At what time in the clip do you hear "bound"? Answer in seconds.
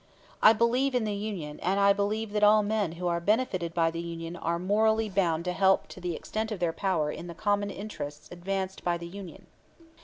5.09-5.45